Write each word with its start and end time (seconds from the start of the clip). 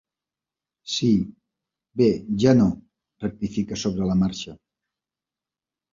Sí, 0.93 1.09
bé 2.01 2.07
ja 2.45 2.55
no 2.61 2.67
—rectifica 3.27 3.81
sobre 3.83 4.09
la 4.13 4.19
marxa—. 4.23 4.59